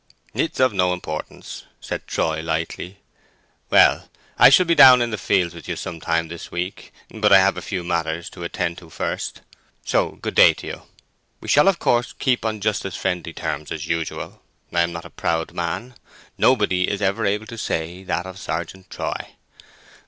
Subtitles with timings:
[0.33, 2.97] "It is of no importance," said Troy, lightly.
[3.69, 7.31] "Well, I shall be down in the fields with you some time this week; but
[7.31, 9.41] I have a few matters to attend to first.
[9.85, 10.81] So good day to you.
[11.39, 14.41] We shall, of course, keep on just as friendly terms as usual.
[14.73, 15.93] I'm not a proud man:
[16.35, 19.35] nobody is ever able to say that of Sergeant Troy.